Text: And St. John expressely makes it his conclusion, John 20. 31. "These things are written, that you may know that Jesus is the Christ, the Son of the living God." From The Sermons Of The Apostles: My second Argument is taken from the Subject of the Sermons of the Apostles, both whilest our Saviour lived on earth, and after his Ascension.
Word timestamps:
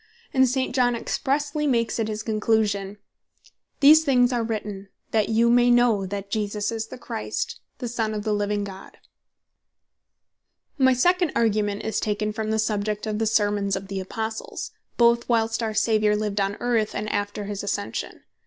And 0.33 0.49
St. 0.49 0.73
John 0.73 0.95
expressely 0.95 1.67
makes 1.69 1.99
it 1.99 2.07
his 2.07 2.23
conclusion, 2.23 2.87
John 2.89 2.95
20. 2.95 2.95
31. 2.95 3.75
"These 3.81 4.03
things 4.03 4.33
are 4.33 4.43
written, 4.43 4.89
that 5.11 5.29
you 5.29 5.51
may 5.51 5.69
know 5.69 6.07
that 6.07 6.31
Jesus 6.31 6.71
is 6.71 6.87
the 6.87 6.97
Christ, 6.97 7.59
the 7.77 7.87
Son 7.87 8.15
of 8.15 8.23
the 8.23 8.33
living 8.33 8.63
God." 8.63 8.97
From 10.77 10.85
The 10.85 10.89
Sermons 10.89 10.89
Of 10.89 10.89
The 10.89 10.89
Apostles: 10.89 10.89
My 10.89 10.93
second 10.93 11.31
Argument 11.39 11.83
is 11.83 11.99
taken 11.99 12.33
from 12.33 12.49
the 12.49 12.57
Subject 12.57 13.05
of 13.05 13.19
the 13.19 13.27
Sermons 13.27 13.75
of 13.75 13.87
the 13.89 13.99
Apostles, 13.99 14.71
both 14.97 15.29
whilest 15.29 15.61
our 15.61 15.75
Saviour 15.75 16.15
lived 16.15 16.41
on 16.41 16.57
earth, 16.59 16.95
and 16.95 17.07
after 17.11 17.43
his 17.43 17.61
Ascension. 17.61 18.23